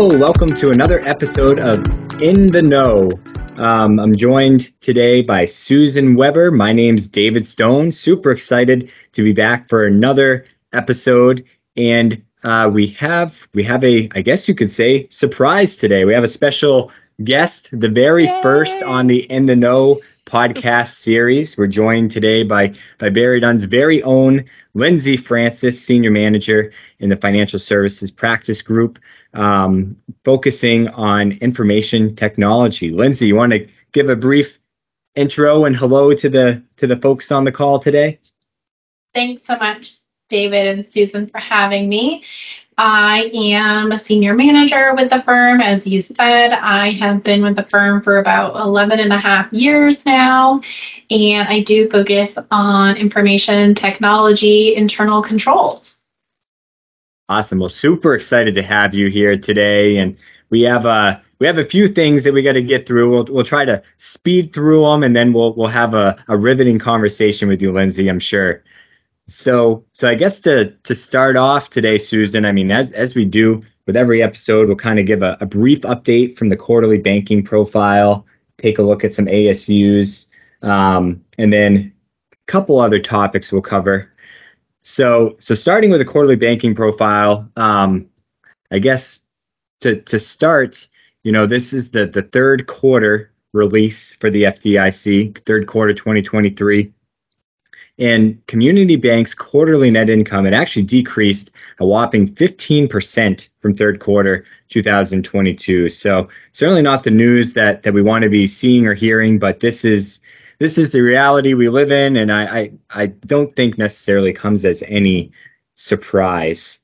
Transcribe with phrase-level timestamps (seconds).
[0.00, 1.84] Hello, welcome to another episode of
[2.22, 3.10] In the Know.
[3.56, 6.52] Um, I'm joined today by Susan Weber.
[6.52, 7.90] My name's David Stone.
[7.90, 11.46] Super excited to be back for another episode,
[11.76, 16.04] and uh, we have we have a I guess you could say surprise today.
[16.04, 16.92] We have a special
[17.24, 18.40] guest, the very Yay.
[18.40, 21.56] first on the In the Know podcast series.
[21.56, 27.58] We're joined today by by BerryDunn's very own Lindsay Francis, senior manager in the financial
[27.58, 28.98] services practice group,
[29.32, 32.90] um, focusing on information technology.
[32.90, 34.58] Lindsay, you want to give a brief
[35.14, 38.20] intro and hello to the to the folks on the call today?
[39.14, 39.92] Thanks so much,
[40.28, 42.24] David and Susan, for having me.
[42.78, 45.60] I am a senior manager with the firm.
[45.60, 49.52] As you said, I have been with the firm for about 11 and a half
[49.52, 50.62] years now,
[51.10, 56.00] and I do focus on information technology internal controls.
[57.28, 57.58] Awesome.
[57.58, 59.98] Well, super excited to have you here today.
[59.98, 60.16] And
[60.50, 63.10] we have a uh, we have a few things that we got to get through.
[63.10, 66.78] We'll we'll try to speed through them, and then we'll we'll have a, a riveting
[66.78, 68.08] conversation with you, Lindsay.
[68.08, 68.62] I'm sure.
[69.28, 73.26] So, so I guess to to start off today, Susan, I mean, as as we
[73.26, 76.98] do with every episode, we'll kind of give a, a brief update from the quarterly
[76.98, 80.28] banking profile, take a look at some ASUs,
[80.62, 81.92] um, and then
[82.32, 84.10] a couple other topics we'll cover.
[84.80, 88.08] So, so starting with the quarterly banking profile, um,
[88.70, 89.20] I guess
[89.82, 90.88] to to start,
[91.22, 96.94] you know, this is the the third quarter release for the FDIC, third quarter 2023.
[97.98, 104.44] And community banks' quarterly net income it actually decreased a whopping 15% from third quarter
[104.68, 105.90] 2022.
[105.90, 109.60] So certainly not the news that that we want to be seeing or hearing, but
[109.60, 110.20] this is
[110.58, 114.64] this is the reality we live in, and I I, I don't think necessarily comes
[114.64, 115.32] as any
[115.76, 116.80] surprise.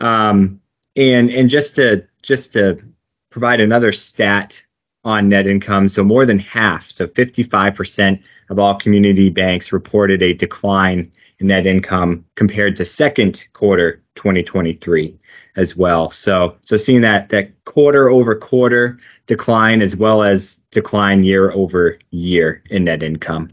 [0.00, 0.60] Um,
[0.96, 2.80] and and just to just to
[3.30, 4.64] provide another stat
[5.04, 10.22] on net income, so more than half, so 55 percent of all community banks reported
[10.22, 15.16] a decline in net income compared to second quarter 2023
[15.56, 16.10] as well.
[16.10, 21.98] So so seeing that that quarter over quarter decline as well as decline year over
[22.10, 23.52] year in net income.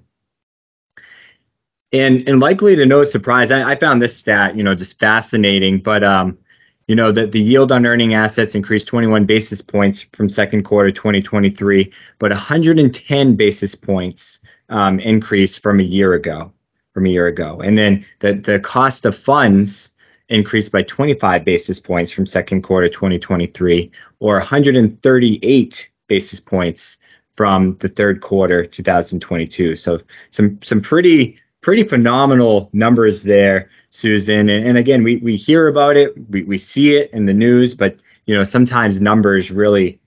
[1.93, 5.79] And and likely to no surprise, I, I found this stat, you know, just fascinating.
[5.79, 6.37] But um,
[6.87, 10.89] you know, that the yield on earning assets increased 21 basis points from second quarter
[10.89, 14.39] 2023, but 110 basis points
[14.69, 16.51] um, increase from a year ago,
[16.93, 17.59] from a year ago.
[17.59, 19.91] And then the, the cost of funds
[20.29, 26.97] increased by 25 basis points from second quarter 2023, or 138 basis points
[27.35, 29.75] from the third quarter 2022.
[29.75, 29.99] So
[30.31, 34.49] some some pretty pretty phenomenal numbers there, Susan.
[34.49, 37.75] And, and again, we, we hear about it, we, we see it in the news,
[37.75, 39.99] but you know sometimes numbers really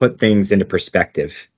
[0.00, 1.48] put things into perspective.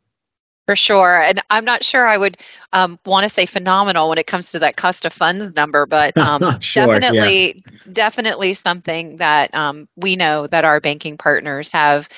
[0.66, 1.22] For sure.
[1.22, 2.38] And I'm not sure I would
[2.72, 6.16] um, want to say phenomenal when it comes to that cost of funds number, but
[6.18, 7.92] um, sure, definitely, yeah.
[7.92, 12.08] definitely something that um, we know that our banking partners have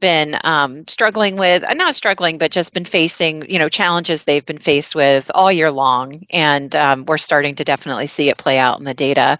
[0.00, 4.44] been um, struggling with, uh, not struggling, but just been facing, you know, challenges they've
[4.44, 6.26] been faced with all year long.
[6.30, 9.38] And um, we're starting to definitely see it play out in the data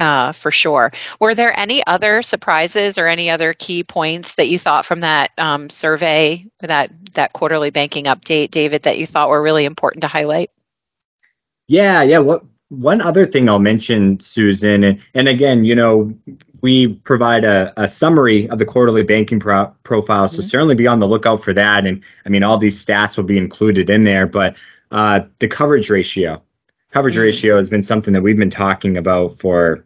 [0.00, 0.92] uh, for sure.
[1.20, 5.30] Were there any other surprises or any other key points that you thought from that
[5.38, 10.08] um, survey, that that quarterly banking update, David, that you thought were really important to
[10.08, 10.50] highlight?
[11.68, 12.18] Yeah, yeah.
[12.18, 16.14] What one other thing I'll mention, Susan, and, and again, you know,
[16.62, 20.46] we provide a, a summary of the quarterly banking pro- profile, so mm-hmm.
[20.46, 21.86] certainly be on the lookout for that.
[21.86, 24.56] And I mean, all these stats will be included in there, but
[24.90, 26.42] uh, the coverage ratio,
[26.90, 27.24] coverage mm-hmm.
[27.24, 29.84] ratio has been something that we've been talking about for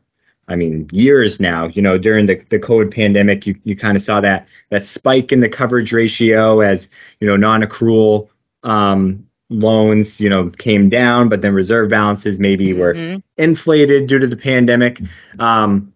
[0.48, 1.66] I mean, years now.
[1.66, 5.32] You know, during the, the COVID pandemic, you, you kind of saw that that spike
[5.32, 6.88] in the coverage ratio as
[7.20, 8.28] you know non-accrual
[8.62, 12.80] um, loans, you know, came down, but then reserve balances maybe mm-hmm.
[12.80, 15.00] were inflated due to the pandemic.
[15.38, 15.92] Um,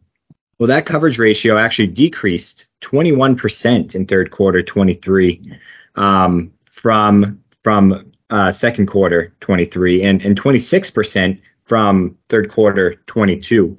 [0.60, 5.58] well, that coverage ratio actually decreased 21% in third quarter 23
[5.96, 13.76] um, from from uh, second quarter 23 and, and 26% from third quarter 22.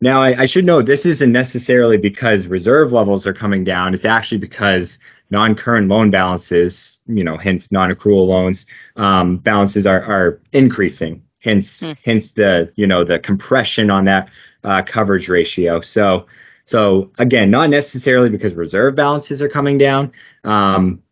[0.00, 3.94] Now, I, I, should note this isn't necessarily because reserve levels are coming down.
[3.94, 4.98] It's actually because
[5.30, 11.22] non-current loan balances, you know, hence non-accrual loans um, balances are, are increasing.
[11.46, 11.96] Hence, mm.
[12.04, 14.30] hence the you know the compression on that
[14.64, 15.80] uh, coverage ratio.
[15.80, 16.26] So,
[16.64, 20.12] so again, not necessarily because reserve balances are coming down,
[20.42, 21.04] um,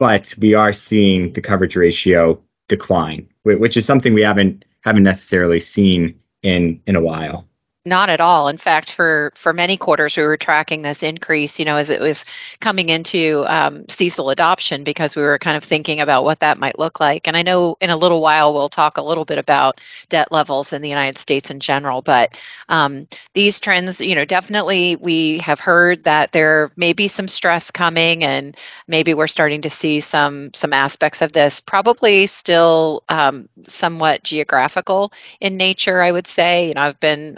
[0.00, 5.60] but we are seeing the coverage ratio decline, which is something we haven't haven't necessarily
[5.60, 7.46] seen in in a while.
[7.86, 8.48] Not at all.
[8.48, 11.60] In fact, for for many quarters, we were tracking this increase.
[11.60, 12.24] You know, as it was
[12.58, 13.86] coming into um,
[14.28, 17.28] adoption, because we were kind of thinking about what that might look like.
[17.28, 20.72] And I know in a little while we'll talk a little bit about debt levels
[20.72, 22.02] in the United States in general.
[22.02, 27.28] But um, these trends, you know, definitely we have heard that there may be some
[27.28, 28.56] stress coming, and
[28.88, 31.60] maybe we're starting to see some some aspects of this.
[31.60, 36.66] Probably still um, somewhat geographical in nature, I would say.
[36.68, 37.36] You know, I've been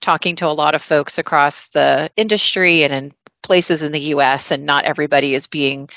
[0.00, 3.12] talking to a lot of folks across the industry and in
[3.42, 4.50] places in the U.S.
[4.50, 5.88] and not everybody is being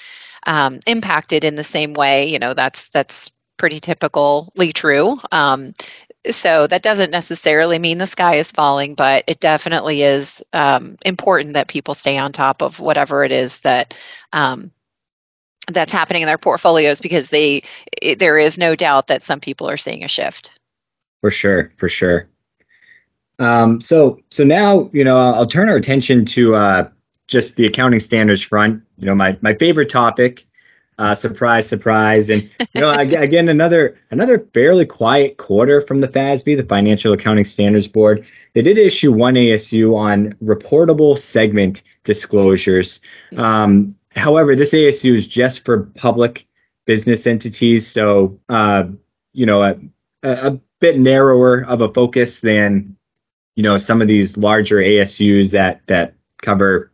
[0.46, 2.30] um, impacted in the same way.
[2.30, 5.20] You know, that's that's pretty typically true.
[5.32, 5.74] Um,
[6.30, 11.54] so that doesn't necessarily mean the sky is falling, but it definitely is um, important
[11.54, 13.94] that people stay on top of whatever it is that
[14.32, 14.72] um,
[15.68, 17.64] that's happening in their portfolios because they
[18.02, 20.58] it, there is no doubt that some people are seeing a shift.
[21.22, 22.30] For sure, for sure.
[23.40, 26.90] Um, so so now you know I'll turn our attention to uh,
[27.28, 28.84] just the accounting standards front.
[28.98, 30.46] You know my my favorite topic.
[31.00, 32.44] Uh, surprise, surprise, and
[32.74, 37.88] you know again another another fairly quiet quarter from the FASB, the Financial Accounting Standards
[37.88, 38.30] Board.
[38.54, 43.02] They did issue one ASU on reportable segment disclosures.
[43.36, 46.46] Um, however, this ASU is just for public
[46.86, 48.86] business entities, so uh,
[49.34, 49.80] you know a,
[50.22, 52.98] a bit narrower of a focus than
[53.56, 56.92] you know some of these larger ASUs that that cover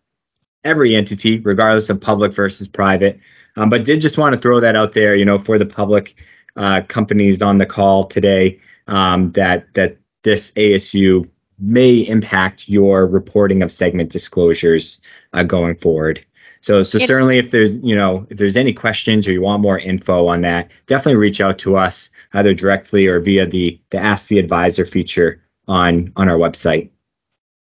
[0.64, 3.20] every entity, regardless of public versus private.
[3.56, 6.16] Um, but did just want to throw that out there, you know, for the public
[6.56, 13.62] uh, companies on the call today, um, that that this ASU may impact your reporting
[13.62, 15.02] of segment disclosures
[15.34, 16.26] uh, going forward.
[16.62, 19.80] So, so certainly, if there's you know if there's any questions or you want more
[19.80, 24.28] info on that, definitely reach out to us either directly or via the the Ask
[24.28, 26.90] the Advisor feature on on our website.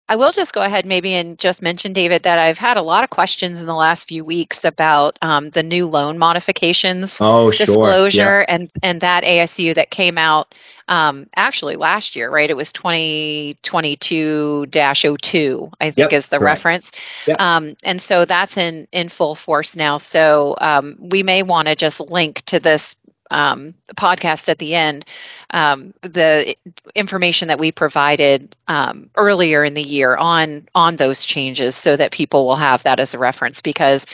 [0.08, 3.04] I will just go ahead maybe and just mention, David, that I've had a lot
[3.04, 8.16] of questions in the last few weeks about um, the new loan modifications oh, disclosure
[8.16, 8.44] sure.
[8.48, 10.52] and and that ASU that came out
[10.88, 12.50] um, actually last year, right?
[12.50, 16.58] It was 2022-02, I think yep, is the correct.
[16.58, 16.90] reference.
[17.28, 17.40] Yep.
[17.40, 19.98] Um, and so that's in in full force now.
[19.98, 22.96] So um, we may want to just link to this
[23.30, 25.04] um, podcast at the end,
[25.52, 26.56] um, the
[26.94, 32.12] information that we provided um, earlier in the year on on those changes, so that
[32.12, 34.06] people will have that as a reference because.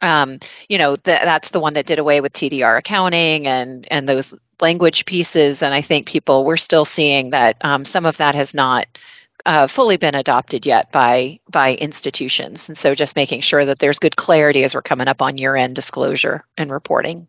[0.00, 0.38] Um,
[0.68, 4.32] you know th- that's the one that did away with TDR accounting and and those
[4.60, 8.54] language pieces, and I think people we're still seeing that um, some of that has
[8.54, 8.86] not
[9.46, 13.98] uh, fully been adopted yet by by institutions, and so just making sure that there's
[13.98, 17.28] good clarity as we're coming up on year end disclosure and reporting.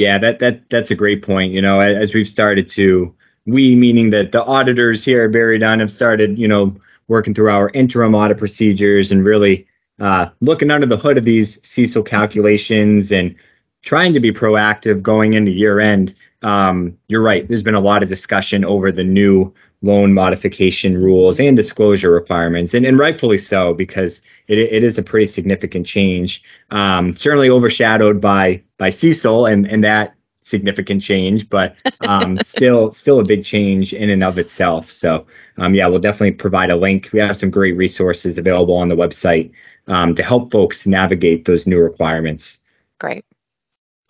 [0.00, 1.52] Yeah, that that that's a great point.
[1.52, 3.14] You know, as we've started to,
[3.44, 6.76] we meaning that the auditors here at BerryDunn have started, you know,
[7.06, 9.66] working through our interim audit procedures and really
[10.00, 13.38] uh, looking under the hood of these CECL calculations and
[13.82, 16.14] trying to be proactive going into year end.
[16.40, 17.46] Um, you're right.
[17.46, 19.52] There's been a lot of discussion over the new
[19.82, 25.02] loan modification rules and disclosure requirements, and, and rightfully so because it, it is a
[25.02, 26.42] pretty significant change.
[26.70, 33.20] Um, certainly overshadowed by by CECL and and that significant change, but um, still still
[33.20, 34.90] a big change in and of itself.
[34.90, 35.26] So
[35.56, 37.10] um, yeah, we'll definitely provide a link.
[37.12, 39.52] We have some great resources available on the website
[39.86, 42.60] um, to help folks navigate those new requirements.
[42.98, 43.24] Great,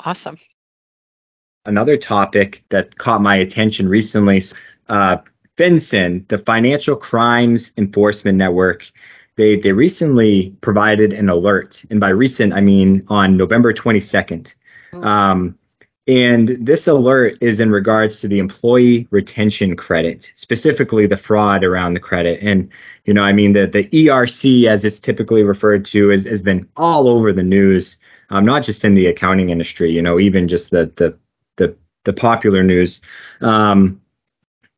[0.04, 0.36] awesome.
[1.66, 4.42] Another topic that caught my attention recently.
[4.88, 5.18] Uh,
[5.60, 8.90] FinCEN, the Financial Crimes Enforcement Network,
[9.36, 14.54] they they recently provided an alert, and by recent I mean on November 22nd.
[14.92, 15.04] Mm-hmm.
[15.04, 15.58] Um,
[16.06, 21.94] and this alert is in regards to the employee retention credit, specifically the fraud around
[21.94, 22.40] the credit.
[22.42, 22.72] And,
[23.04, 26.68] you know, I mean, the, the ERC, as it's typically referred to, is, has been
[26.76, 27.98] all over the news,
[28.30, 31.16] um, not just in the accounting industry, you know, even just the, the,
[31.56, 33.02] the, the popular news.
[33.40, 34.00] Um,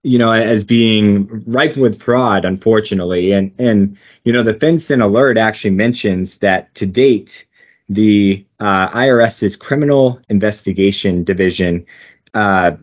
[0.02, 3.32] you know, as being ripe with fraud, unfortunately.
[3.32, 7.46] And and you know, the FinCEN alert actually mentions that to date,
[7.88, 11.86] the uh, IRS's criminal investigation division,
[12.34, 12.76] uh,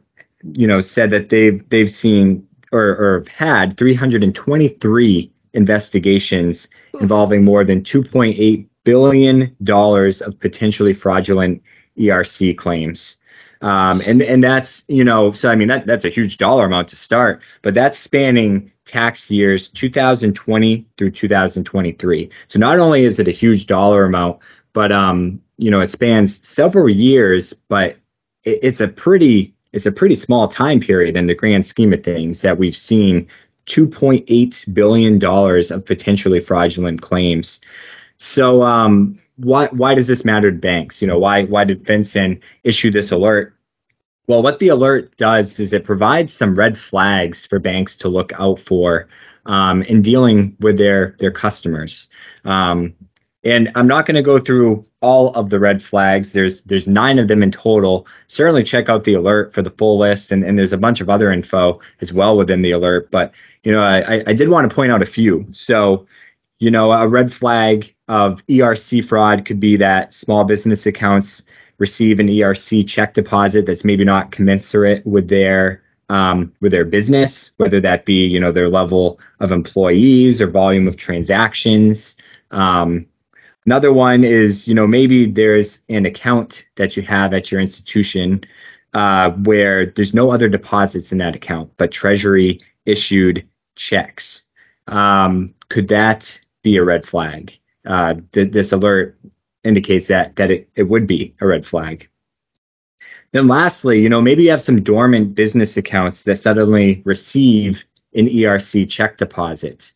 [0.54, 6.70] you know, said that they've they've seen or, or had 323 investigations
[7.02, 11.64] involving more than 2.8 billion dollars of potentially fraudulent
[11.98, 13.18] ERC claims.
[13.62, 16.90] Um, and and that's you know so I mean that that's a huge dollar amount
[16.90, 22.30] to start, but that's spanning tax years 2020 through 2023.
[22.48, 24.40] So not only is it a huge dollar amount,
[24.72, 27.98] but um, you know it spans several years, but
[28.44, 32.04] it, it's a pretty it's a pretty small time period in the grand scheme of
[32.04, 33.28] things that we've seen
[33.68, 37.60] 2.8 billion dollars of potentially fraudulent claims.
[38.20, 41.02] So um, why why does this matter to banks?
[41.02, 43.56] You know, why why did FinCEN issue this alert?
[44.28, 48.32] Well, what the alert does is it provides some red flags for banks to look
[48.38, 49.08] out for
[49.46, 52.10] um, in dealing with their their customers.
[52.46, 52.94] Um,
[53.44, 56.34] and I'm not going to go through all of the red flags.
[56.34, 58.06] There's there's nine of them in total.
[58.28, 61.10] Certainly check out the alert for the full list, and, and there's a bunch of
[61.10, 63.10] other info as well within the alert.
[63.10, 63.34] But
[63.64, 65.48] you know, I, I did want to point out a few.
[65.52, 66.08] So,
[66.60, 71.44] you know, a red flag of ERC fraud could be that small business accounts
[71.78, 77.52] receive an ERC check deposit that's maybe not commensurate with their um, with their business,
[77.58, 82.18] whether that be you know their level of employees or volume of transactions.
[82.52, 83.06] Um,
[83.66, 88.44] another one is you know maybe there's an account that you have at your institution
[88.94, 94.44] uh, where there's no other deposits in that account, but Treasury issued checks.
[94.88, 97.58] Um, could that be a red flag?
[97.86, 99.18] Uh, th- this alert
[99.64, 102.10] indicates that that it, it would be a red flag.
[103.32, 108.28] Then lastly, you know, maybe you have some dormant business accounts that suddenly receive an
[108.28, 109.94] ERC check deposit.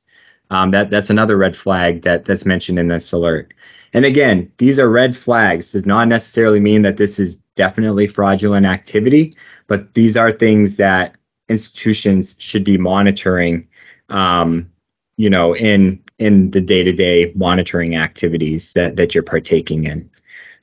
[0.49, 3.53] Um, that that's another red flag that that's mentioned in this alert.
[3.93, 5.71] And again, these are red flags.
[5.71, 9.35] Does not necessarily mean that this is definitely fraudulent activity,
[9.67, 11.15] but these are things that
[11.49, 13.67] institutions should be monitoring.
[14.09, 14.71] Um,
[15.17, 20.09] you know, in in the day-to-day monitoring activities that that you're partaking in.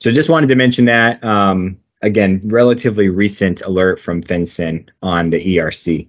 [0.01, 1.23] So just wanted to mention that.
[1.23, 6.09] Um, again, relatively recent alert from FinCEN on the ERC.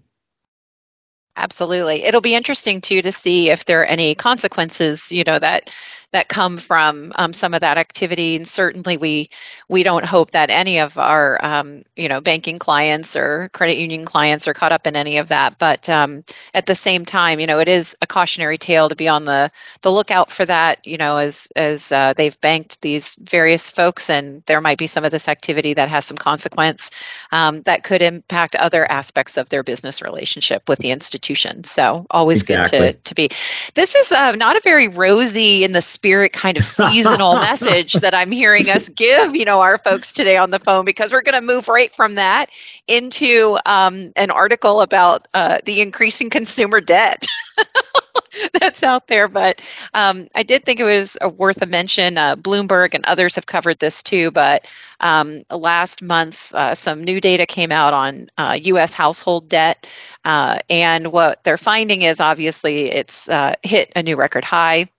[1.35, 2.03] Absolutely.
[2.03, 5.73] It'll be interesting too to see if there are any consequences, you know, that
[6.11, 8.35] that come from um, some of that activity.
[8.35, 9.29] And certainly, we
[9.67, 14.05] we don't hope that any of our um, you know banking clients or credit union
[14.05, 15.59] clients are caught up in any of that.
[15.59, 19.07] But um, at the same time, you know, it is a cautionary tale to be
[19.07, 19.51] on the
[19.81, 20.85] the lookout for that.
[20.87, 25.05] You know, as as uh, they've banked these various folks, and there might be some
[25.05, 26.91] of this activity that has some consequence
[27.31, 31.63] um, that could impact other aspects of their business relationship with the institution.
[31.63, 32.79] So always exactly.
[32.79, 33.29] good to to be.
[33.73, 38.15] This is uh, not a very rosy in the spirit kind of seasonal message that
[38.15, 41.35] I'm hearing us give, you know, our folks today on the phone because we're going
[41.35, 42.49] to move right from that
[42.87, 47.27] into um, an article about uh, the increasing consumer debt.
[48.59, 49.27] that's out there.
[49.27, 49.61] But
[49.93, 52.17] um, I did think it was worth a mention.
[52.17, 54.31] Uh, Bloomberg and others have covered this too.
[54.31, 54.67] But
[54.99, 58.95] um, last month, uh, some new data came out on uh, U.S.
[58.95, 59.87] household debt.
[60.25, 64.89] Uh, and what they're finding is obviously it's uh, hit a new record high.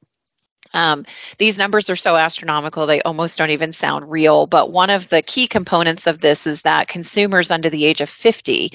[0.75, 1.05] Um,
[1.39, 4.47] these numbers are so astronomical, they almost don't even sound real.
[4.47, 8.09] But one of the key components of this is that consumers under the age of
[8.09, 8.73] 50,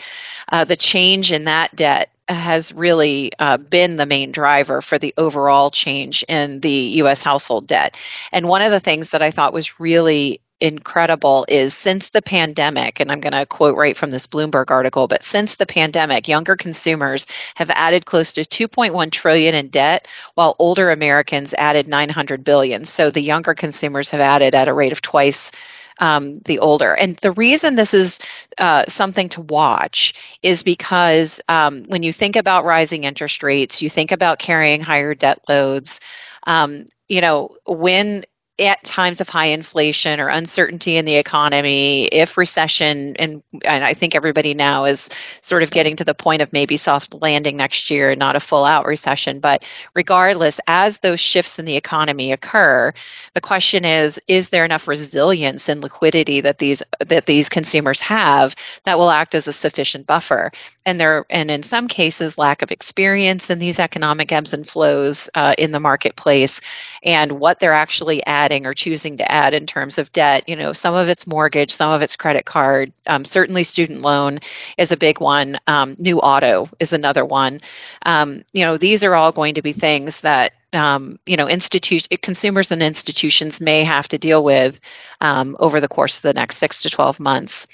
[0.52, 5.14] uh, the change in that debt has really uh, been the main driver for the
[5.18, 7.98] overall change in the US household debt.
[8.32, 13.00] And one of the things that I thought was really incredible is since the pandemic,
[13.00, 16.56] and I'm going to quote right from this Bloomberg article, but since the pandemic, younger
[16.56, 22.86] consumers have added close to 2.1 trillion in debt, while older Americans added 900 billion.
[22.86, 25.52] So the younger consumers have added at a rate of twice
[26.00, 26.94] um, the older.
[26.94, 28.20] And the reason this is
[28.58, 33.90] uh, something to watch is because um, when you think about rising interest rates, you
[33.90, 36.00] think about carrying higher debt loads.
[36.46, 38.26] Um, you know, when
[38.60, 43.94] at times of high inflation or uncertainty in the economy, if recession, and, and I
[43.94, 45.10] think everybody now is
[45.42, 48.66] sort of getting to the point of maybe soft landing next year, not a full
[48.66, 52.94] out recession, but regardless, as those shifts in the economy occur,
[53.34, 58.56] the question is, is there enough resilience and liquidity that these that these consumers have
[58.86, 60.52] that will act as a sufficient buffer?
[60.86, 65.30] And there, and in some cases, lack of experience in these economic ebbs and flows
[65.36, 66.62] uh, in the marketplace,
[67.04, 70.48] and what they're actually adding or choosing to add in terms of debt.
[70.48, 72.94] You know, some of it's mortgage, some of it's credit card.
[73.06, 74.40] Um, certainly, student loan
[74.78, 75.60] is a big one.
[75.68, 77.60] Um, new auto is another one.
[78.06, 82.18] Um, you know, these are all going to be things that um, you know, institution
[82.22, 84.80] consumers and institutions may have to deal with
[85.20, 87.68] um, over the course of the next six to 12 months.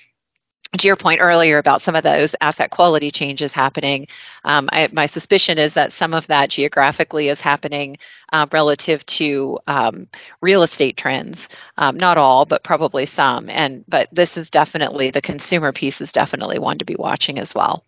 [0.80, 4.08] To your point earlier about some of those asset quality changes happening,
[4.44, 7.98] um, I, my suspicion is that some of that geographically is happening
[8.32, 10.08] uh, relative to um,
[10.42, 11.50] real estate trends.
[11.77, 13.51] Um, not all, but probably some.
[13.51, 17.53] And but this is definitely the consumer piece is definitely one to be watching as
[17.53, 17.86] well.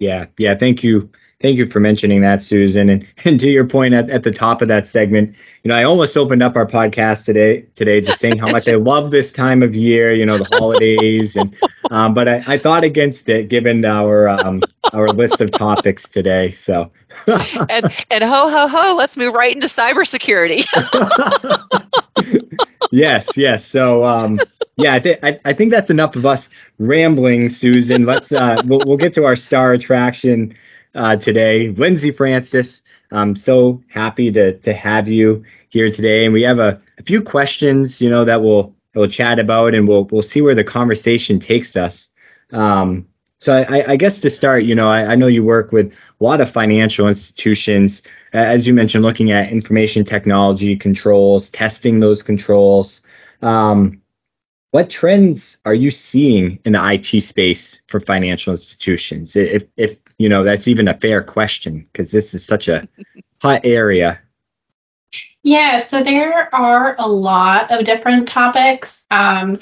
[0.00, 0.56] Yeah, yeah.
[0.56, 2.88] Thank you thank you for mentioning that, Susan.
[2.88, 5.84] And, and to your point at, at the top of that segment, you know, I
[5.84, 9.62] almost opened up our podcast today, today just saying how much I love this time
[9.62, 11.36] of year, you know, the holidays.
[11.36, 11.56] And,
[11.90, 16.52] um, but I, I thought against it given our, um, our list of topics today.
[16.52, 16.92] So,
[17.26, 20.66] and, and ho, ho, ho, let's move right into cybersecurity.
[22.90, 23.64] Yes, yes.
[23.64, 24.40] So, um,
[24.76, 28.04] yeah, I, th- I, I, think that's enough of us rambling, Susan.
[28.04, 30.54] Let's uh, we'll, we'll get to our star attraction
[30.94, 32.82] uh, today, Lindsay Francis.
[33.12, 37.22] I'm so happy to to have you here today, and we have a, a few
[37.22, 41.38] questions, you know, that we'll we'll chat about, and we'll we'll see where the conversation
[41.38, 42.10] takes us.
[42.52, 43.06] Um,
[43.40, 46.24] so I, I, guess to start, you know, I, I, know you work with a
[46.24, 48.02] lot of financial institutions,
[48.34, 53.02] as you mentioned, looking at information technology controls, testing those controls.
[53.40, 54.02] Um,
[54.72, 59.34] what trends are you seeing in the IT space for financial institutions?
[59.34, 62.86] If, if you know, that's even a fair question, because this is such a
[63.40, 64.20] hot area.
[65.42, 69.06] Yeah, so there are a lot of different topics.
[69.10, 69.58] Um,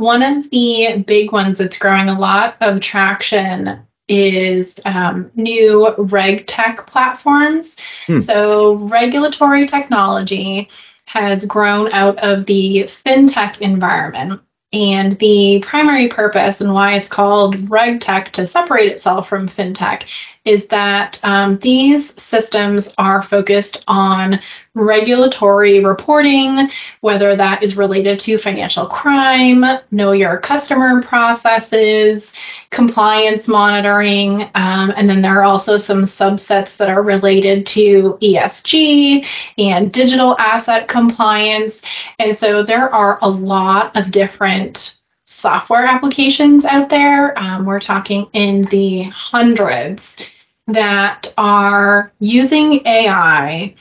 [0.00, 6.46] one of the big ones that's growing a lot of traction is um, new reg
[6.46, 7.76] tech platforms.
[8.06, 8.18] Hmm.
[8.18, 10.70] So, regulatory technology
[11.04, 14.40] has grown out of the fintech environment.
[14.72, 20.08] And the primary purpose and why it's called RegTech to separate itself from FinTech
[20.44, 24.40] is that um, these systems are focused on
[24.72, 26.70] regulatory reporting,
[27.00, 32.34] whether that is related to financial crime, know your customer processes,
[32.70, 39.26] compliance monitoring, um, and then there are also some subsets that are related to ESG
[39.58, 41.82] and digital asset compliance.
[42.18, 44.99] And so there are a lot of different
[45.30, 47.38] software applications out there.
[47.38, 50.20] Um, we're talking in the hundreds
[50.66, 53.74] that are using AI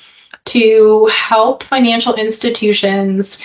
[0.46, 3.42] to help financial institutions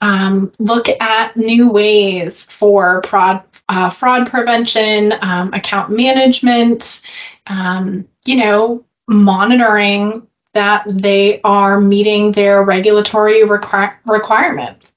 [0.00, 7.02] um, look at new ways for fraud, uh, fraud prevention, um, account management,
[7.46, 14.92] um, you know, monitoring that they are meeting their regulatory requ- requirements.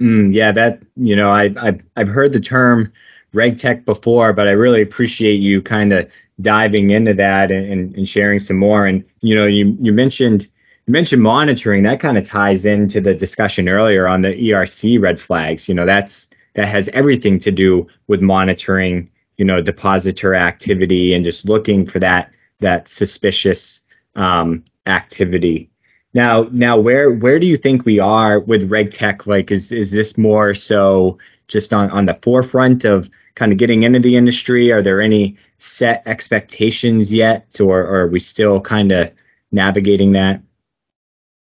[0.00, 2.90] Mm, yeah, that you know, I, I've I've heard the term
[3.34, 8.40] RegTech before, but I really appreciate you kind of diving into that and, and, sharing
[8.40, 8.86] some more.
[8.86, 10.48] And you know, you you mentioned
[10.86, 11.84] you mentioned monitoring.
[11.84, 15.68] That kind of ties into the discussion earlier on the ERC red flags.
[15.68, 19.10] You know, that's that has everything to do with monitoring.
[19.36, 22.30] You know, depositor activity and just looking for that
[22.60, 23.82] that suspicious
[24.16, 25.70] um, activity.
[26.14, 29.26] Now, now, where where do you think we are with RegTech?
[29.26, 33.82] Like, is is this more so just on on the forefront of kind of getting
[33.82, 34.70] into the industry?
[34.70, 39.10] Are there any set expectations yet, or, or are we still kind of
[39.50, 40.40] navigating that?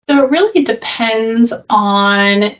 [0.07, 2.55] So it really depends on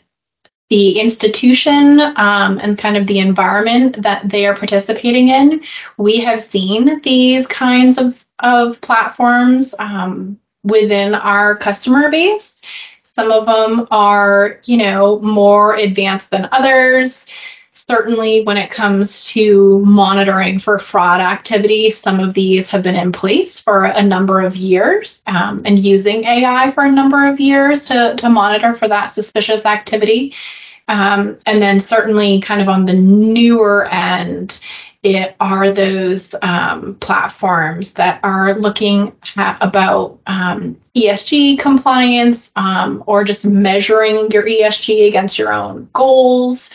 [0.69, 5.61] the institution um, and kind of the environment that they are participating in.
[5.97, 12.61] We have seen these kinds of, of platforms um, within our customer base.
[13.03, 17.27] Some of them are, you know, more advanced than others.
[17.71, 23.11] Certainly, when it comes to monitoring for fraud activity, some of these have been in
[23.11, 27.85] place for a number of years um, and using AI for a number of years
[27.85, 30.33] to, to monitor for that suspicious activity.
[30.87, 34.59] Um, and then, certainly, kind of on the newer end,
[35.03, 43.45] it are those um, platforms that are looking about um, ESG compliance um, or just
[43.45, 46.71] measuring your ESG against your own goals.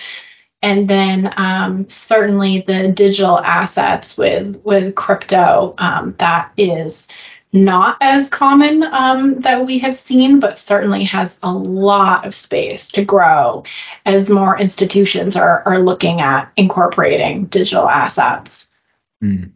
[0.61, 7.09] And then um, certainly the digital assets with with crypto um, that is
[7.53, 12.89] not as common um, that we have seen, but certainly has a lot of space
[12.93, 13.65] to grow
[14.05, 18.71] as more institutions are, are looking at incorporating digital assets.
[19.23, 19.53] Mm.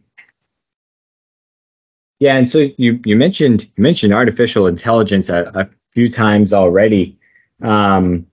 [2.19, 7.17] Yeah, and so you you mentioned you mentioned artificial intelligence a, a few times already.
[7.61, 8.27] Um,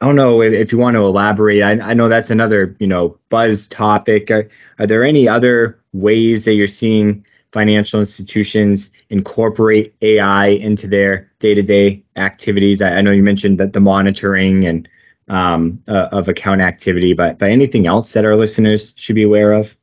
[0.00, 1.62] I don't know if, if you want to elaborate.
[1.62, 4.30] I, I, know that's another, you know, buzz topic.
[4.30, 11.30] Are, are, there any other ways that you're seeing financial institutions incorporate AI into their
[11.38, 12.82] day-to-day activities?
[12.82, 14.88] I, I know you mentioned that the monitoring and
[15.28, 19.52] um, uh, of account activity, but but anything else that our listeners should be aware
[19.52, 19.76] of?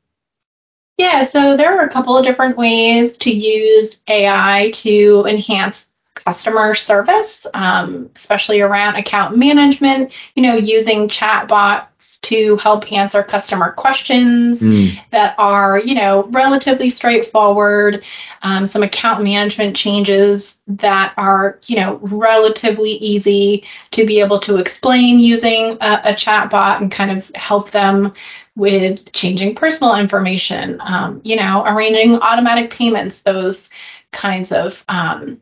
[0.98, 5.92] Yeah, so there are a couple of different ways to use AI to enhance
[6.26, 13.72] customer service, um, especially around account management, you know, using chatbots to help answer customer
[13.72, 15.00] questions mm.
[15.12, 18.04] that are, you know, relatively straightforward,
[18.42, 24.58] um, some account management changes that are, you know, relatively easy to be able to
[24.58, 28.14] explain using a, a chatbot and kind of help them
[28.56, 33.70] with changing personal information, um, you know, arranging automatic payments, those
[34.12, 35.42] kinds of um,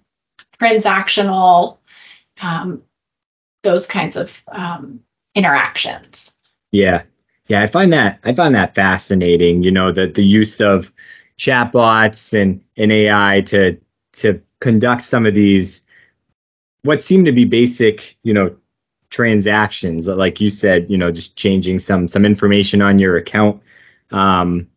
[0.64, 1.78] transactional,
[2.42, 2.84] um,
[3.64, 5.02] those kinds of um,
[5.36, 6.40] interactions.
[6.72, 7.04] Yeah,
[7.48, 9.64] yeah, I find that I find that fascinating.
[9.64, 10.92] You know, that the use of
[11.38, 13.80] chatbots and, and AI to
[14.14, 15.86] to conduct some of these
[16.84, 18.58] what seem to be basic, you know,
[19.14, 23.62] transactions like you said you know just changing some some information on your account
[24.10, 24.68] um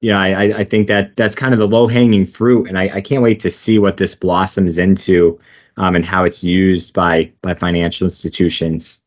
[0.00, 3.00] yeah i i think that that's kind of the low hanging fruit and I, I
[3.00, 5.38] can't wait to see what this blossoms into
[5.76, 9.02] um, and how it's used by by financial institutions.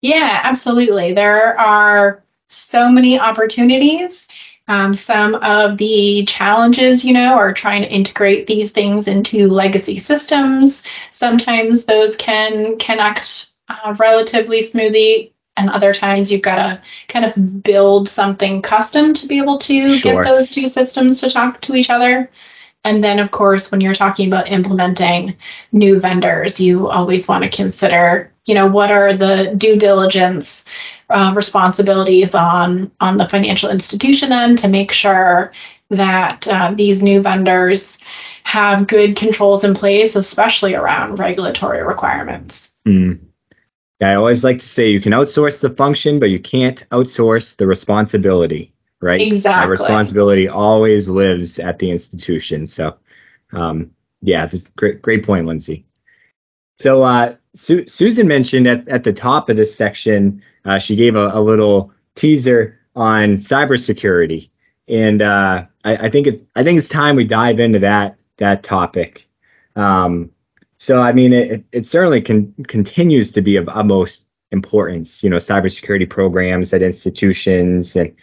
[0.00, 1.12] Yeah absolutely.
[1.12, 4.28] There are so many opportunities.
[4.66, 9.98] Um, some of the challenges, you know, are trying to integrate these things into legacy
[9.98, 10.84] systems.
[11.10, 17.62] Sometimes those can connect uh, relatively smoothly and other times you've got to kind of
[17.62, 20.22] build something custom to be able to sure.
[20.22, 22.30] get those two systems to talk to each other.
[22.84, 25.36] And then, of course, when you're talking about implementing
[25.72, 30.64] new vendors, you always want to consider, you know, what are the due diligence
[31.10, 35.52] uh, responsibilities on on the financial institution end to make sure
[35.90, 37.98] that uh, these new vendors
[38.44, 42.72] have good controls in place, especially around regulatory requirements.
[42.86, 43.27] Mm.
[44.00, 47.66] I always like to say you can outsource the function, but you can't outsource the
[47.66, 49.20] responsibility, right?
[49.20, 49.60] Exactly.
[49.60, 52.66] That responsibility always lives at the institution.
[52.66, 52.96] So,
[53.52, 53.90] um,
[54.22, 55.84] yeah, that's great, great point, Lindsay.
[56.78, 61.16] So, uh, Su- Susan mentioned at, at the top of this section, uh, she gave
[61.16, 64.48] a, a, little teaser on cybersecurity,
[64.86, 68.62] and uh, I, I, think it, I think it's time we dive into that that
[68.62, 69.28] topic.
[69.74, 70.30] Um,
[70.78, 75.36] so, I mean, it, it certainly can, continues to be of utmost importance, you know,
[75.36, 77.96] cybersecurity programs at institutions.
[77.96, 78.14] And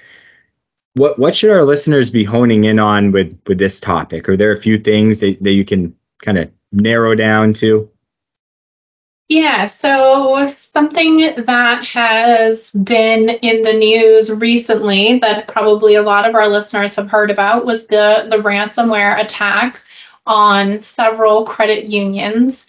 [0.93, 4.29] what, what should our listeners be honing in on with, with this topic?
[4.29, 7.91] Are there a few things that, that you can kind of narrow down to?
[9.27, 16.35] Yeah, so something that has been in the news recently that probably a lot of
[16.35, 19.81] our listeners have heard about was the, the ransomware attack
[20.25, 22.67] on several credit unions.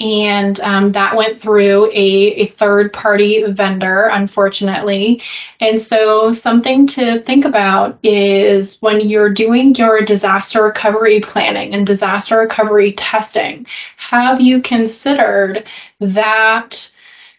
[0.00, 5.22] And um, that went through a, a third party vendor, unfortunately.
[5.60, 11.86] And so, something to think about is when you're doing your disaster recovery planning and
[11.86, 15.64] disaster recovery testing, have you considered
[16.00, 16.93] that?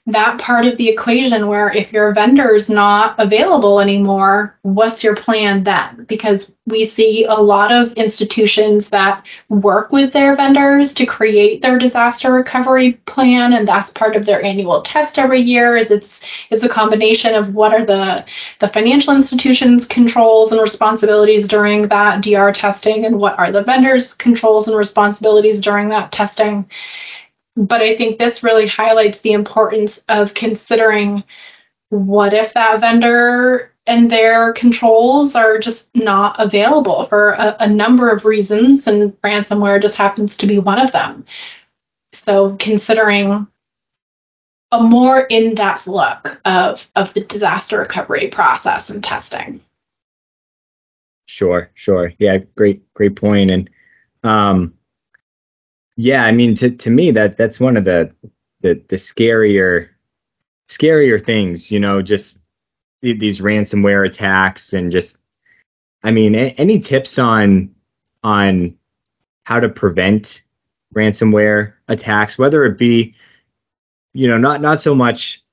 [0.08, 5.16] That part of the equation where if your vendor is not available anymore, what's your
[5.16, 6.06] plan then?
[6.06, 11.80] Because we see a lot of institutions that work with their vendors to create their
[11.80, 15.76] disaster recovery plan, and that's part of their annual test every year.
[15.76, 18.26] Is it's it's a combination of what are the
[18.60, 24.14] the financial institutions' controls and responsibilities during that DR testing, and what are the vendors'
[24.14, 26.70] controls and responsibilities during that testing
[27.56, 31.24] but I think this really highlights the importance of considering
[31.90, 38.10] what if that vendor and their controls are just not available for a, a, number
[38.10, 41.26] of reasons, and ransomware just happens to be one of them.
[42.12, 43.48] So, considering
[44.72, 49.62] a more in depth look of, of the disaster recovery process and testing.
[51.28, 52.14] Sure, sure.
[52.18, 53.52] Yeah, great, great point.
[53.52, 53.70] And
[54.24, 54.75] um,
[55.98, 58.14] yeah, I mean, to to me that that's one of the
[58.62, 59.90] the the scarier
[60.68, 62.40] scarier things, you know, just
[63.02, 65.18] these ransomware attacks and just
[66.04, 67.76] I mean, any tips on
[68.24, 68.78] on
[69.44, 70.42] how to prevent
[70.94, 73.16] ransomware attacks, whether it be
[74.14, 75.44] you know, not not so much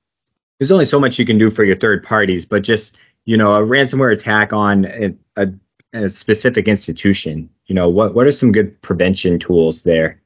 [0.59, 3.57] there's only so much you can do for your third parties, but just, you know,
[3.57, 5.48] a ransomware attack on a, a,
[5.92, 10.21] a specific institution, you know, what what are some good prevention tools there?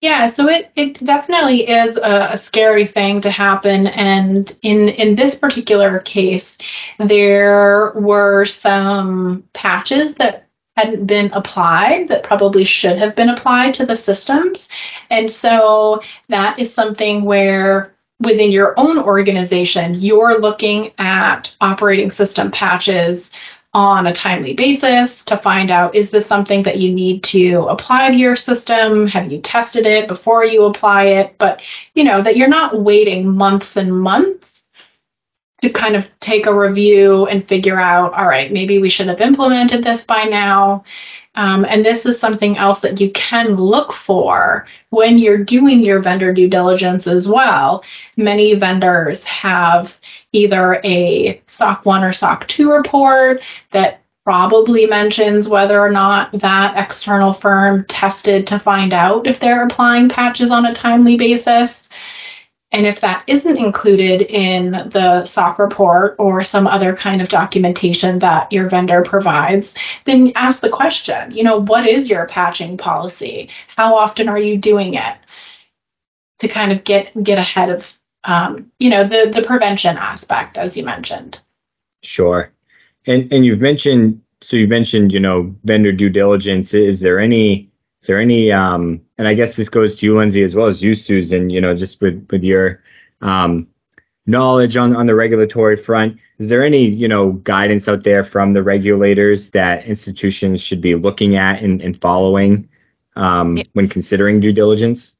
[0.00, 3.88] Yeah, so it, it definitely is a, a, scary thing to happen.
[3.88, 6.58] And in, in this particular case,
[6.98, 13.86] there were some patches that hadn't been applied that probably should have been applied to
[13.86, 14.68] the systems.
[15.10, 22.52] And so that is something where within your own organization, you're looking at operating system
[22.52, 23.32] patches
[23.74, 28.10] on a timely basis to find out is this something that you need to apply
[28.10, 29.06] to your system?
[29.08, 31.36] Have you tested it before you apply it?
[31.38, 31.62] But
[31.94, 34.70] you know that you're not waiting months and months
[35.60, 39.20] to kind of take a review and figure out all right maybe we should have
[39.20, 40.84] implemented this by now.
[41.34, 46.00] Um, and this is something else that you can look for when you're doing your
[46.00, 47.84] vendor due diligence as well.
[48.18, 49.96] Many vendors have
[50.32, 56.76] either a SOC 1 or SOC 2 report that probably mentions whether or not that
[56.76, 61.88] external firm tested to find out if they're applying patches on a timely basis.
[62.70, 68.18] And if that isn't included in the SOC report or some other kind of documentation
[68.18, 73.48] that your vendor provides, then ask the question, you know, what is your patching policy?
[73.68, 75.16] How often are you doing it?
[76.40, 77.97] To kind of get get ahead of
[78.28, 81.40] um, you know, the the prevention aspect as you mentioned.
[82.02, 82.52] Sure.
[83.06, 86.72] And and you've mentioned so you mentioned, you know, vendor due diligence.
[86.74, 87.68] Is there any
[88.00, 90.80] is there any, um, and I guess this goes to you, Lindsay, as well as
[90.80, 92.80] you, Susan, you know, just with, with your
[93.20, 93.66] um,
[94.26, 98.52] knowledge on, on the regulatory front, is there any, you know, guidance out there from
[98.52, 102.68] the regulators that institutions should be looking at and, and following
[103.16, 103.64] um, yeah.
[103.72, 105.16] when considering due diligence?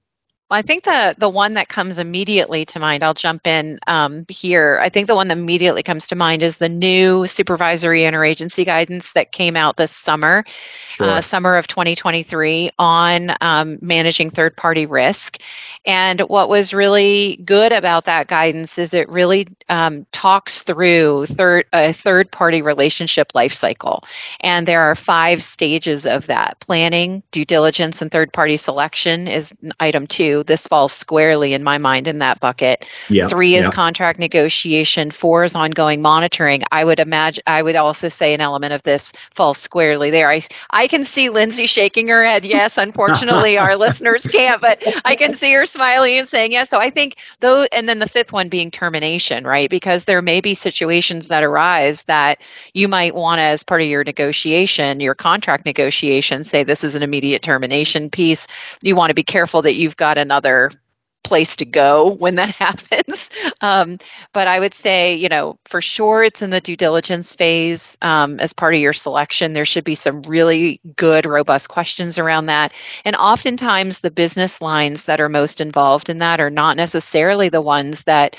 [0.50, 4.24] Well, I think the the one that comes immediately to mind, I'll jump in um,
[4.30, 4.78] here.
[4.80, 9.12] I think the one that immediately comes to mind is the new supervisory interagency guidance
[9.12, 10.44] that came out this summer,
[10.86, 11.06] sure.
[11.06, 15.38] uh, summer of 2023, on um, managing third party risk.
[15.84, 21.66] And what was really good about that guidance is it really um, talks through third
[21.74, 24.02] a third party relationship life cycle,
[24.40, 29.54] and there are five stages of that: planning, due diligence, and third party selection is
[29.78, 30.37] item two.
[30.42, 32.84] This falls squarely in my mind in that bucket.
[33.08, 33.72] Yep, Three is yep.
[33.72, 35.10] contract negotiation.
[35.10, 36.62] Four is ongoing monitoring.
[36.70, 37.42] I would imagine.
[37.46, 40.30] I would also say an element of this falls squarely there.
[40.30, 42.44] I I can see Lindsay shaking her head.
[42.44, 46.70] Yes, unfortunately, our listeners can't, but I can see her smiling and saying yes.
[46.70, 49.68] So I think though, and then the fifth one being termination, right?
[49.68, 52.40] Because there may be situations that arise that
[52.74, 56.94] you might want to, as part of your negotiation, your contract negotiation, say this is
[56.94, 58.46] an immediate termination piece.
[58.82, 60.70] You want to be careful that you've got another
[61.24, 63.30] place to go when that happens.
[63.60, 63.98] Um,
[64.32, 68.40] but I would say, you know, for sure it's in the due diligence phase um,
[68.40, 69.52] as part of your selection.
[69.52, 72.72] There should be some really good, robust questions around that.
[73.04, 77.60] And oftentimes the business lines that are most involved in that are not necessarily the
[77.62, 78.36] ones that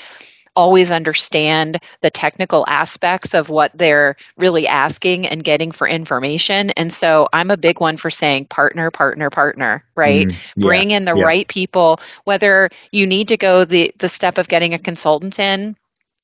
[0.56, 6.70] always understand the technical aspects of what they're really asking and getting for information.
[6.70, 10.26] And so I'm a big one for saying partner, partner, partner, right?
[10.26, 11.24] Mm, yeah, Bring in the yeah.
[11.24, 15.76] right people, whether you need to go the, the step of getting a consultant in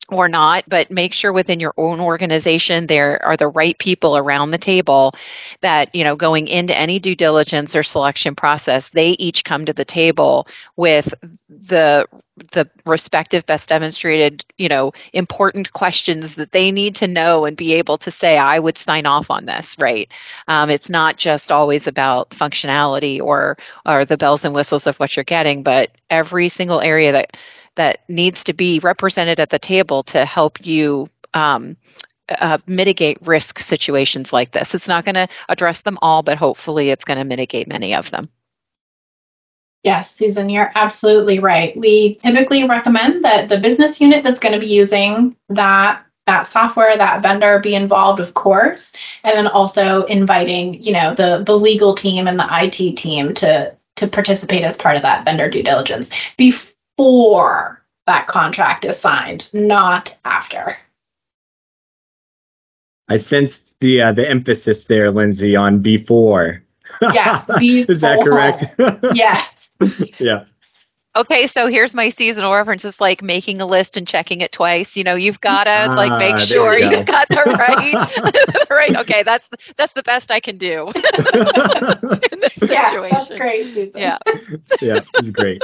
[0.08, 4.50] or not, but make sure within your own organization there are the right people around
[4.50, 5.14] the table
[5.60, 9.72] that, you know, going into any due diligence or selection process, they each come to
[9.72, 11.12] the table with
[11.48, 12.06] the
[12.52, 17.72] the respective best demonstrated, you know, important questions that they need to know and be
[17.74, 20.12] able to say, I would sign off on this, right?
[20.46, 25.16] Um, it's not just always about functionality or or the bells and whistles of what
[25.16, 27.38] you're getting, but every single area that
[27.76, 31.76] that needs to be represented at the table to help you um,
[32.28, 34.74] uh, mitigate risk situations like this.
[34.74, 38.10] It's not going to address them all, but hopefully it's going to mitigate many of
[38.10, 38.28] them.
[39.84, 41.76] Yes, Susan, you're absolutely right.
[41.76, 46.96] We typically recommend that the business unit that's going to be using that that software,
[46.96, 51.94] that vendor be involved, of course, and then also inviting, you know, the the legal
[51.94, 56.10] team and the IT team to to participate as part of that vendor due diligence
[56.36, 60.76] before before that contract is signed, not after.
[63.08, 66.62] I sensed the uh, the emphasis there, Lindsay, on before.
[67.00, 67.60] Yes, before.
[67.92, 68.64] is that correct?
[69.14, 69.70] yes.
[70.18, 70.44] yeah.
[71.14, 72.84] Okay, so here's my seasonal reference.
[72.84, 74.96] It's like making a list and checking it twice.
[74.96, 77.36] You know, you've got to ah, like make sure you have got the
[78.68, 78.96] right, right.
[78.96, 80.88] Okay, that's that's the best I can do.
[80.88, 83.98] in this yes, that's great, Susan.
[83.98, 84.18] Yeah,
[84.82, 85.62] yeah, it's great.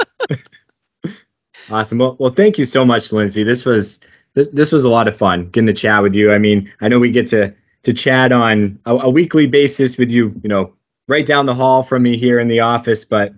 [1.69, 1.97] Awesome.
[1.97, 3.43] Well, well, thank you so much, Lindsay.
[3.43, 3.99] This was
[4.33, 6.31] this this was a lot of fun getting to chat with you.
[6.31, 10.11] I mean, I know we get to to chat on a, a weekly basis with
[10.11, 10.73] you, you know,
[11.07, 13.33] right down the hall from me here in the office, but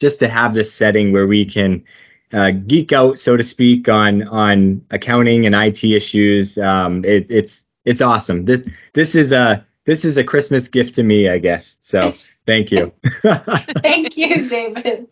[0.00, 1.84] just to have this setting where we can
[2.32, 7.66] uh, geek out, so to speak, on on accounting and IT issues, um, it, it's
[7.84, 8.44] it's awesome.
[8.44, 8.62] This
[8.94, 11.78] this is a this is a Christmas gift to me, I guess.
[11.80, 12.14] So
[12.46, 12.92] thank you.
[13.82, 15.08] thank you, David.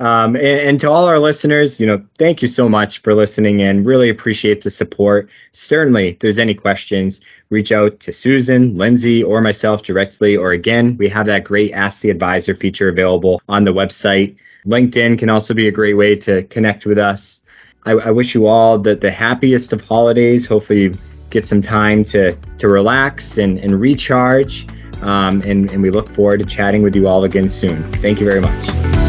[0.00, 3.60] Um, and, and, to all our listeners, you know, thank you so much for listening
[3.60, 5.28] and really appreciate the support.
[5.52, 10.38] Certainly, if there's any questions, reach out to Susan, Lindsay, or myself directly.
[10.38, 14.36] Or again, we have that great Ask the Advisor feature available on the website.
[14.64, 17.42] LinkedIn can also be a great way to connect with us.
[17.84, 20.46] I, I wish you all the, the happiest of holidays.
[20.46, 24.66] Hopefully, you get some time to, to relax and, and recharge.
[25.02, 27.92] Um, and, and we look forward to chatting with you all again soon.
[28.00, 28.99] Thank you very much.